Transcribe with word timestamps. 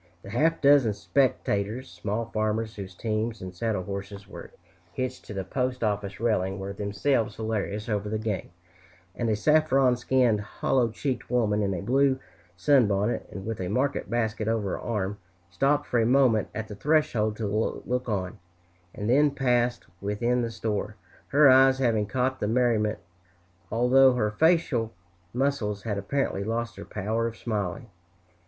The 0.23 0.31
half 0.31 0.61
dozen 0.61 0.93
spectators, 0.93 1.87
small 1.87 2.25
farmers 2.25 2.75
whose 2.75 2.95
teams 2.95 3.39
and 3.39 3.53
saddle 3.53 3.83
horses 3.83 4.27
were 4.27 4.49
hitched 4.93 5.25
to 5.25 5.33
the 5.35 5.43
postoffice 5.43 6.19
railing, 6.19 6.57
were 6.57 6.73
themselves 6.73 7.35
hilarious 7.35 7.87
over 7.87 8.09
the 8.09 8.17
game; 8.17 8.49
and 9.15 9.29
a 9.29 9.35
saffron 9.35 9.95
skinned, 9.95 10.41
hollow 10.41 10.89
cheeked 10.89 11.29
woman 11.29 11.61
in 11.61 11.75
a 11.75 11.83
blue 11.83 12.17
sunbonnet, 12.57 13.27
and 13.29 13.45
with 13.45 13.61
a 13.61 13.67
market 13.67 14.09
basket 14.09 14.47
over 14.47 14.69
her 14.71 14.79
arm, 14.79 15.19
stopped 15.51 15.85
for 15.85 15.99
a 16.01 16.05
moment 16.07 16.47
at 16.55 16.67
the 16.67 16.73
threshold 16.73 17.37
to 17.37 17.45
look 17.45 18.09
on, 18.09 18.39
and 18.95 19.07
then 19.07 19.29
passed 19.29 19.85
within 20.01 20.41
the 20.41 20.49
store, 20.49 20.95
her 21.27 21.47
eyes 21.47 21.77
having 21.77 22.07
caught 22.07 22.39
the 22.39 22.47
merriment, 22.47 22.97
although 23.71 24.13
her 24.13 24.31
facial 24.31 24.93
muscles 25.31 25.83
had 25.83 25.99
apparently 25.99 26.43
lost 26.43 26.75
their 26.75 26.85
power 26.85 27.27
of 27.27 27.37
smiling. 27.37 27.91